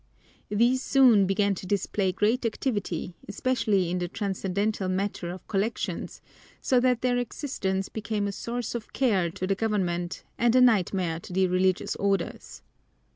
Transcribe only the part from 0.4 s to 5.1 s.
These soon began to display great activity, especially in the transcendental